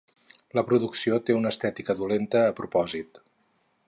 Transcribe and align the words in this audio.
La 0.59 0.63
producció 0.69 1.19
té 1.27 1.35
una 1.39 1.51
"estètica 1.55 1.97
dolenta 2.01 2.41
a 2.47 2.57
propòsit". 2.61 3.23